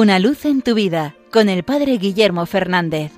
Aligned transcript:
Una 0.00 0.20
luz 0.20 0.44
en 0.44 0.62
tu 0.62 0.74
vida 0.74 1.16
con 1.32 1.48
el 1.48 1.64
Padre 1.64 1.98
Guillermo 1.98 2.46
Fernández. 2.46 3.10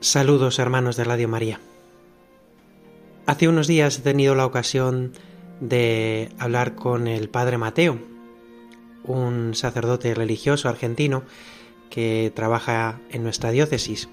Saludos 0.00 0.58
hermanos 0.58 0.96
de 0.96 1.04
Radio 1.04 1.28
María. 1.28 1.60
Hace 3.26 3.46
unos 3.46 3.68
días 3.68 4.00
he 4.00 4.02
tenido 4.02 4.34
la 4.34 4.46
ocasión 4.46 5.12
de 5.60 6.28
hablar 6.40 6.74
con 6.74 7.06
el 7.06 7.28
Padre 7.28 7.56
Mateo, 7.56 8.00
un 9.04 9.54
sacerdote 9.54 10.12
religioso 10.12 10.68
argentino 10.68 11.22
que 11.88 12.32
trabaja 12.34 12.98
en 13.10 13.22
nuestra 13.22 13.52
diócesis 13.52 14.08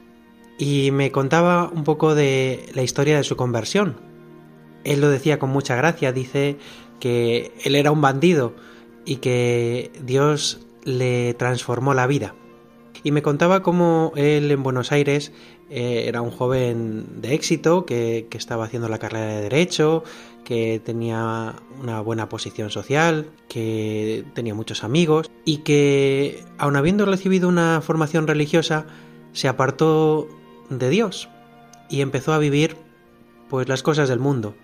y 0.61 0.91
me 0.91 1.11
contaba 1.11 1.71
un 1.73 1.83
poco 1.83 2.13
de 2.13 2.69
la 2.75 2.83
historia 2.83 3.17
de 3.17 3.23
su 3.23 3.35
conversión. 3.35 3.95
Él 4.83 5.01
lo 5.01 5.09
decía 5.09 5.39
con 5.39 5.49
mucha 5.49 5.75
gracia, 5.75 6.13
dice 6.13 6.57
que 6.99 7.51
él 7.63 7.73
era 7.73 7.91
un 7.91 7.99
bandido 7.99 8.53
y 9.03 9.15
que 9.15 9.91
Dios 10.03 10.59
le 10.83 11.33
transformó 11.33 11.95
la 11.95 12.05
vida. 12.05 12.35
Y 13.03 13.09
me 13.09 13.23
contaba 13.23 13.63
cómo 13.63 14.13
él 14.15 14.51
en 14.51 14.61
Buenos 14.61 14.91
Aires 14.91 15.31
eh, 15.71 16.03
era 16.05 16.21
un 16.21 16.29
joven 16.29 17.07
de 17.23 17.33
éxito, 17.33 17.87
que, 17.87 18.27
que 18.29 18.37
estaba 18.37 18.65
haciendo 18.65 18.87
la 18.87 18.99
carrera 18.99 19.25
de 19.25 19.41
Derecho, 19.41 20.03
que 20.43 20.79
tenía 20.79 21.55
una 21.81 22.01
buena 22.01 22.29
posición 22.29 22.69
social, 22.69 23.31
que 23.47 24.25
tenía 24.35 24.53
muchos 24.53 24.83
amigos 24.83 25.31
y 25.43 25.57
que, 25.63 26.43
aun 26.59 26.75
habiendo 26.75 27.07
recibido 27.07 27.49
una 27.49 27.81
formación 27.81 28.27
religiosa, 28.27 28.85
se 29.33 29.47
apartó 29.47 30.27
de 30.79 30.89
Dios 30.89 31.29
y 31.89 32.01
empezó 32.01 32.33
a 32.33 32.37
vivir 32.37 32.77
pues 33.49 33.67
las 33.67 33.83
cosas 33.83 34.09
del 34.09 34.19
mundo. 34.19 34.55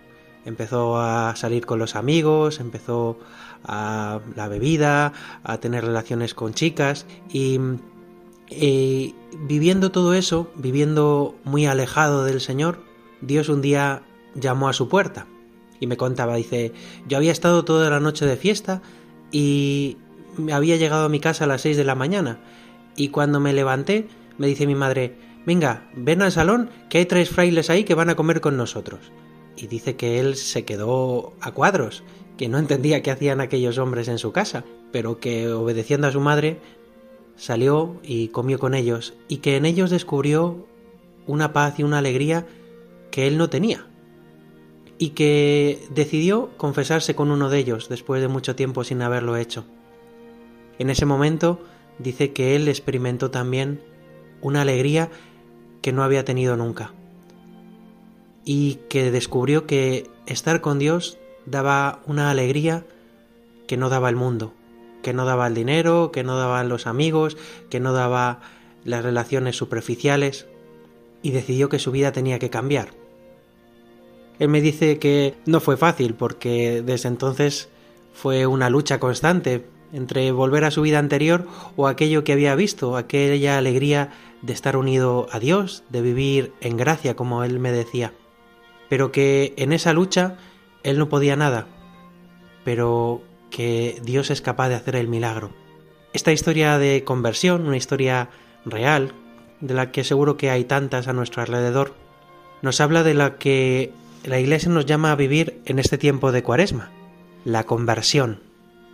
Empezó 0.45 0.97
a 0.97 1.35
salir 1.35 1.65
con 1.65 1.77
los 1.77 1.95
amigos, 1.95 2.61
empezó 2.61 3.19
a 3.65 4.21
la 4.35 4.47
bebida, 4.47 5.11
a 5.43 5.57
tener 5.57 5.83
relaciones 5.83 6.33
con 6.33 6.53
chicas 6.53 7.05
y, 7.29 7.59
viviendo 9.39 9.91
todo 9.91 10.13
eso, 10.13 10.49
viviendo 10.55 11.35
muy 11.43 11.65
alejado 11.65 12.23
del 12.23 12.39
Señor, 12.39 12.79
Dios 13.19 13.49
un 13.49 13.61
día 13.61 14.03
llamó 14.35 14.69
a 14.69 14.73
su 14.73 14.87
puerta 14.87 15.27
y 15.81 15.87
me 15.87 15.97
contaba, 15.97 16.35
dice, 16.35 16.71
yo 17.07 17.17
había 17.17 17.33
estado 17.33 17.65
toda 17.65 17.89
la 17.89 17.99
noche 17.99 18.25
de 18.25 18.37
fiesta 18.37 18.81
y 19.31 19.97
había 20.53 20.77
llegado 20.77 21.05
a 21.05 21.09
mi 21.09 21.19
casa 21.19 21.43
a 21.43 21.47
las 21.47 21.61
6 21.61 21.75
de 21.75 21.83
la 21.83 21.95
mañana 21.95 22.39
y 22.95 23.09
cuando 23.09 23.41
me 23.41 23.51
levanté 23.51 24.07
me 24.37 24.47
dice 24.47 24.67
mi 24.67 24.75
madre, 24.75 25.15
venga, 25.47 25.89
ven 25.95 26.21
al 26.21 26.33
salón, 26.33 26.69
que 26.89 26.97
hay 26.97 27.05
tres 27.05 27.29
frailes 27.29 27.69
ahí 27.69 27.85
que 27.85 27.93
van 27.93 28.09
a 28.09 28.15
comer 28.15 28.41
con 28.41 28.57
nosotros. 28.57 28.99
Y 29.55 29.67
dice 29.67 29.95
que 29.95 30.19
él 30.19 30.35
se 30.35 30.65
quedó 30.65 31.31
a 31.39 31.51
cuadros, 31.51 32.03
que 32.35 32.49
no 32.49 32.57
entendía 32.57 33.01
qué 33.01 33.11
hacían 33.11 33.39
aquellos 33.39 33.77
hombres 33.77 34.09
en 34.09 34.17
su 34.17 34.33
casa, 34.33 34.65
pero 34.91 35.21
que 35.21 35.49
obedeciendo 35.49 36.05
a 36.05 36.11
su 36.11 36.19
madre 36.19 36.59
salió 37.37 37.95
y 38.03 38.27
comió 38.27 38.59
con 38.59 38.73
ellos, 38.73 39.13
y 39.29 39.37
que 39.37 39.55
en 39.55 39.65
ellos 39.65 39.89
descubrió 39.89 40.67
una 41.27 41.53
paz 41.53 41.79
y 41.79 41.83
una 41.83 41.99
alegría 41.99 42.45
que 43.09 43.25
él 43.25 43.37
no 43.37 43.49
tenía, 43.49 43.87
y 44.97 45.11
que 45.11 45.87
decidió 45.91 46.49
confesarse 46.57 47.15
con 47.15 47.31
uno 47.31 47.49
de 47.49 47.59
ellos 47.59 47.87
después 47.87 48.21
de 48.21 48.27
mucho 48.27 48.57
tiempo 48.57 48.83
sin 48.83 49.01
haberlo 49.01 49.37
hecho. 49.37 49.63
En 50.77 50.89
ese 50.89 51.05
momento 51.05 51.61
dice 51.99 52.33
que 52.33 52.57
él 52.57 52.67
experimentó 52.67 53.31
también 53.31 53.79
una 54.41 54.61
alegría 54.61 55.09
que 55.81 55.91
no 55.91 56.03
había 56.03 56.25
tenido 56.25 56.55
nunca. 56.57 56.93
Y 58.45 58.79
que 58.89 59.11
descubrió 59.11 59.65
que 59.65 60.09
estar 60.25 60.61
con 60.61 60.79
Dios 60.79 61.17
daba 61.45 62.01
una 62.05 62.29
alegría 62.29 62.85
que 63.67 63.77
no 63.77 63.89
daba 63.89 64.09
el 64.09 64.15
mundo, 64.15 64.53
que 65.01 65.13
no 65.13 65.25
daba 65.25 65.47
el 65.47 65.53
dinero, 65.53 66.11
que 66.11 66.23
no 66.23 66.37
daban 66.37 66.69
los 66.69 66.87
amigos, 66.87 67.37
que 67.69 67.79
no 67.79 67.93
daba 67.93 68.39
las 68.85 69.03
relaciones 69.03 69.57
superficiales, 69.57 70.47
y 71.21 71.31
decidió 71.31 71.69
que 71.69 71.79
su 71.79 71.91
vida 71.91 72.11
tenía 72.11 72.39
que 72.39 72.49
cambiar. 72.49 72.89
Él 74.39 74.49
me 74.49 74.61
dice 74.61 74.99
que 74.99 75.35
no 75.45 75.59
fue 75.59 75.77
fácil 75.77 76.13
porque 76.13 76.81
desde 76.85 77.09
entonces 77.09 77.69
fue 78.13 78.45
una 78.45 78.69
lucha 78.69 78.99
constante 78.99 79.65
entre 79.93 80.31
volver 80.31 80.65
a 80.65 80.71
su 80.71 80.81
vida 80.81 80.99
anterior 80.99 81.47
o 81.75 81.87
aquello 81.87 82.23
que 82.23 82.33
había 82.33 82.55
visto, 82.55 82.97
aquella 82.97 83.57
alegría 83.57 84.11
de 84.41 84.53
estar 84.53 84.77
unido 84.77 85.27
a 85.31 85.39
Dios, 85.39 85.83
de 85.89 86.01
vivir 86.01 86.53
en 86.61 86.77
gracia, 86.77 87.15
como 87.15 87.43
él 87.43 87.59
me 87.59 87.71
decía. 87.71 88.13
Pero 88.89 89.11
que 89.11 89.53
en 89.57 89.73
esa 89.73 89.93
lucha 89.93 90.37
él 90.83 90.97
no 90.97 91.09
podía 91.09 91.35
nada, 91.35 91.67
pero 92.63 93.21
que 93.49 93.99
Dios 94.03 94.29
es 94.29 94.41
capaz 94.41 94.69
de 94.69 94.75
hacer 94.75 94.95
el 94.95 95.07
milagro. 95.07 95.51
Esta 96.13 96.31
historia 96.31 96.77
de 96.77 97.03
conversión, 97.03 97.67
una 97.67 97.77
historia 97.77 98.29
real, 98.65 99.13
de 99.61 99.73
la 99.73 99.91
que 99.91 100.03
seguro 100.03 100.37
que 100.37 100.49
hay 100.49 100.63
tantas 100.63 101.07
a 101.07 101.13
nuestro 101.13 101.41
alrededor, 101.41 101.93
nos 102.61 102.81
habla 102.81 103.03
de 103.03 103.13
la 103.13 103.37
que 103.37 103.91
la 104.23 104.39
Iglesia 104.39 104.69
nos 104.69 104.85
llama 104.85 105.11
a 105.11 105.15
vivir 105.15 105.61
en 105.65 105.79
este 105.79 105.97
tiempo 105.97 106.31
de 106.31 106.43
Cuaresma, 106.43 106.91
la 107.45 107.65
conversión. 107.65 108.46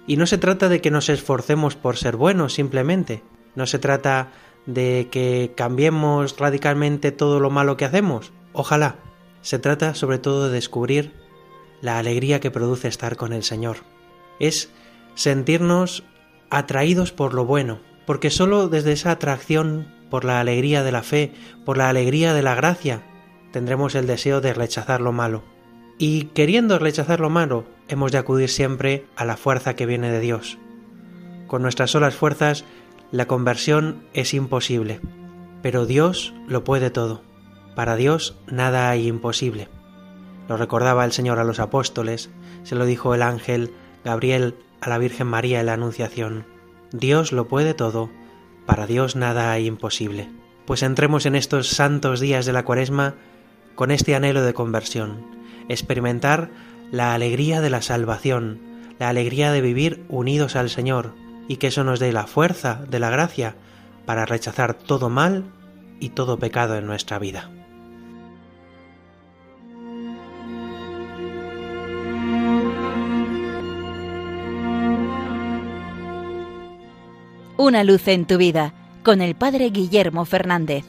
Y 0.08 0.18
no 0.18 0.26
se 0.26 0.38
trata 0.38 0.70
de 0.70 0.82
que 0.82 0.92
nos 0.92 1.10
esforcemos 1.10 1.76
por 1.76 1.98
ser 1.98 2.16
buenos 2.18 2.54
simplemente, 2.54 3.24
no 3.56 3.66
se 3.68 3.80
trata 3.80 4.32
de 4.66 5.08
que 5.12 5.54
cambiemos 5.56 6.38
radicalmente 6.38 7.12
todo 7.12 7.40
lo 7.40 7.50
malo 7.50 7.78
que 7.78 7.86
hacemos. 7.86 8.32
Ojalá. 8.54 8.98
Se 9.42 9.60
trata 9.60 9.94
sobre 9.94 10.20
todo 10.20 10.48
de 10.48 10.54
descubrir 10.54 11.12
la 11.82 11.98
alegría 11.98 12.40
que 12.40 12.50
produce 12.50 12.88
estar 12.88 13.18
con 13.18 13.34
el 13.34 13.44
Señor. 13.44 13.80
Es 14.40 14.72
sentirnos 15.16 16.06
atraídos 16.50 17.12
por 17.12 17.34
lo 17.34 17.46
bueno, 17.46 17.82
porque 18.06 18.30
sólo 18.30 18.70
desde 18.70 18.94
esa 18.94 19.12
atracción 19.12 19.94
por 20.10 20.24
la 20.24 20.40
alegría 20.40 20.82
de 20.82 20.94
la 20.94 21.04
fe, 21.04 21.34
por 21.66 21.78
la 21.78 21.90
alegría 21.90 22.34
de 22.34 22.42
la 22.42 22.56
gracia, 22.56 23.04
tendremos 23.52 23.96
el 23.96 24.08
deseo 24.08 24.40
de 24.40 24.54
rechazar 24.54 25.02
lo 25.02 25.12
malo. 25.12 25.44
Y 25.98 26.26
queriendo 26.28 26.80
rechazar 26.80 27.20
lo 27.20 27.30
malo, 27.30 27.66
hemos 27.88 28.12
de 28.12 28.18
acudir 28.18 28.50
siempre 28.50 29.06
a 29.16 29.26
la 29.26 29.38
fuerza 29.38 29.76
que 29.76 29.86
viene 29.86 30.12
de 30.12 30.20
Dios. 30.20 30.58
Con 31.48 31.62
nuestras 31.62 31.92
solas 31.92 32.16
fuerzas 32.16 32.66
la 33.12 33.28
conversión 33.28 34.04
es 34.14 34.34
imposible, 34.34 35.00
pero 35.62 35.86
Dios 35.86 36.34
lo 36.48 36.64
puede 36.64 36.90
todo. 36.90 37.22
Para 37.76 37.96
Dios 37.96 38.38
nada 38.48 38.90
hay 38.90 39.08
imposible. 39.08 39.70
Lo 40.48 40.58
recordaba 40.58 41.06
el 41.06 41.12
Señor 41.12 41.40
a 41.40 41.44
los 41.44 41.60
apóstoles, 41.60 42.30
se 42.64 42.76
lo 42.76 42.86
dijo 42.86 43.14
el 43.14 43.22
ángel 43.22 43.72
Gabriel 44.04 44.56
a 44.82 44.90
la 44.90 44.98
Virgen 44.98 45.28
María 45.28 45.60
en 45.60 45.68
la 45.68 45.74
Anunciación. 45.74 46.46
Dios 46.92 47.32
lo 47.32 47.48
puede 47.48 47.74
todo, 47.74 48.10
para 48.66 48.86
Dios 48.88 49.16
nada 49.16 49.52
hay 49.52 49.68
imposible. 49.68 50.30
Pues 50.66 50.84
entremos 50.84 51.26
en 51.26 51.36
estos 51.36 51.70
santos 51.70 52.20
días 52.20 52.46
de 52.46 52.54
la 52.54 52.66
cuaresma 52.66 53.16
con 53.76 53.92
este 53.92 54.16
anhelo 54.16 54.42
de 54.44 54.54
conversión, 54.54 55.26
experimentar 55.70 56.50
la 56.94 57.16
alegría 57.16 57.60
de 57.60 57.72
la 57.72 57.82
salvación, 57.82 58.62
la 59.00 59.10
alegría 59.10 59.52
de 59.52 59.62
vivir 59.62 60.06
unidos 60.10 60.56
al 60.56 60.70
Señor, 60.70 61.16
y 61.48 61.58
que 61.58 61.68
eso 61.68 61.84
nos 61.84 62.00
dé 62.00 62.14
la 62.14 62.28
fuerza 62.28 62.86
de 62.88 63.00
la 63.00 63.10
gracia 63.10 63.56
para 64.06 64.28
rechazar 64.28 64.76
todo 64.76 65.10
mal 65.10 65.44
y 66.00 66.10
todo 66.10 66.38
pecado 66.38 66.78
en 66.78 66.86
nuestra 66.86 67.18
vida. 67.18 67.50
Una 77.58 77.84
luz 77.84 78.08
en 78.08 78.28
tu 78.28 78.38
vida 78.38 78.76
con 79.02 79.22
el 79.22 79.34
Padre 79.34 79.72
Guillermo 79.72 80.26
Fernández. 80.26 80.86